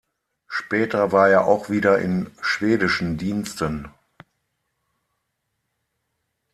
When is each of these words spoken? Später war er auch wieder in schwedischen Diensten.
Später 0.47 1.11
war 1.11 1.29
er 1.29 1.45
auch 1.45 1.69
wieder 1.69 1.99
in 1.99 2.31
schwedischen 2.41 3.19
Diensten. 3.19 3.87